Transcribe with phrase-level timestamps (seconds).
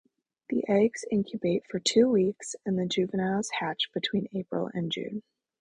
[0.49, 5.21] The eggs incubate for two weeks and the juveniles hatch between April and June.